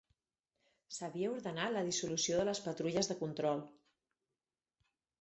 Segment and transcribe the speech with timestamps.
[0.95, 3.65] S'havia ordenat la dissolució de les patrulles de control